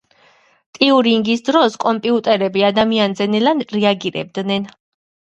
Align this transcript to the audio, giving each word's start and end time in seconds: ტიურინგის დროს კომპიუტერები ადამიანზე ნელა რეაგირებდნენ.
ტიურინგის 0.77 1.43
დროს 1.49 1.75
კომპიუტერები 1.83 2.63
ადამიანზე 2.71 3.29
ნელა 3.35 3.53
რეაგირებდნენ. 3.75 4.67